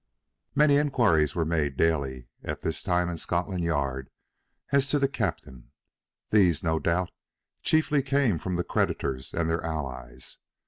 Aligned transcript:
Many 0.55 0.77
inquiries 0.77 1.35
were 1.35 1.45
made 1.45 1.77
daily 1.77 2.25
at 2.43 2.61
this 2.61 2.81
time 2.81 3.07
in 3.07 3.17
Scotland 3.17 3.63
Yard 3.63 4.09
as 4.71 4.87
to 4.87 4.97
the 4.97 5.07
captain. 5.07 5.73
These, 6.31 6.63
no 6.63 6.79
doubt, 6.79 7.11
chiefly 7.61 8.01
came 8.01 8.39
from 8.39 8.55
the 8.55 8.63
creditors 8.63 9.31
and 9.31 9.47
their 9.47 9.63
allies. 9.63 10.39